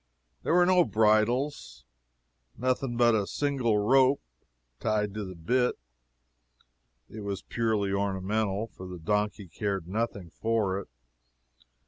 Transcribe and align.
There 0.41 0.55
were 0.55 0.65
no 0.65 0.83
bridles 0.83 1.85
nothing 2.57 2.97
but 2.97 3.13
a 3.13 3.27
single 3.27 3.77
rope, 3.77 4.19
tied 4.79 5.13
to 5.13 5.23
the 5.23 5.35
bit. 5.35 5.77
It 7.07 7.19
was 7.19 7.43
purely 7.43 7.93
ornamental, 7.93 8.65
for 8.75 8.87
the 8.87 8.97
donkey 8.97 9.47
cared 9.47 9.87
nothing 9.87 10.31
for 10.31 10.79
it. 10.79 10.87